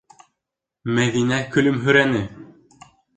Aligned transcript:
Мәҙинә 0.99 1.39
көлөмһөрәне: 1.57 2.23